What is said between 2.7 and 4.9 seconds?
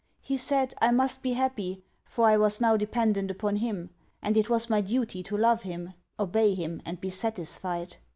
dependent upon him; and it was my